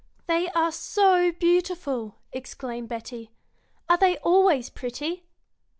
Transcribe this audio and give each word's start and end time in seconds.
"They 0.25 0.49
are 0.55 0.71
so 0.71 1.31
beautiful!" 1.31 2.15
exclaimed 2.33 2.89
Betty. 2.89 3.29
"Are 3.87 3.99
they 3.99 4.17
always 4.23 4.71
pretty?" 4.71 5.27